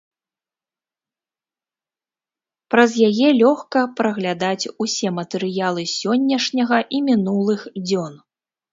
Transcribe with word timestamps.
Праз 2.75 2.97
яе 3.09 3.29
лёгка 3.41 3.79
праглядаць 4.01 4.71
усе 4.87 5.07
матэрыялы 5.21 5.81
сённяшняга 5.97 6.85
і 6.95 7.07
мінулых 7.13 7.73
дзён. 7.87 8.13